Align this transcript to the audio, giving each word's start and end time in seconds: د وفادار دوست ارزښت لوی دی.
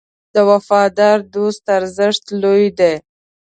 د 0.33 0.35
وفادار 0.49 1.17
دوست 1.35 1.63
ارزښت 1.77 2.23
لوی 2.41 2.65
دی. 2.79 2.93